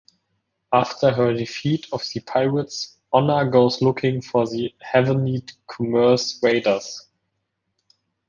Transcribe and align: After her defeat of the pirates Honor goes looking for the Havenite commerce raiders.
After 0.73 1.11
her 1.11 1.31
defeat 1.35 1.85
of 1.91 2.01
the 2.11 2.21
pirates 2.21 2.97
Honor 3.13 3.47
goes 3.47 3.83
looking 3.83 4.19
for 4.19 4.47
the 4.47 4.73
Havenite 4.83 5.51
commerce 5.67 6.39
raiders. 6.41 7.07